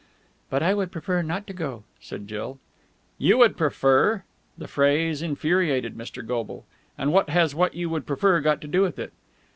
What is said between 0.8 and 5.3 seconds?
prefer not to go," said Jill. "You would prefer!" The phrase